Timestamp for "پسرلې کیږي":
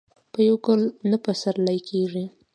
1.25-2.25